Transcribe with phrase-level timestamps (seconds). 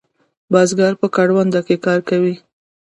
[0.51, 2.35] بزگر په کرونده کې کار کوي.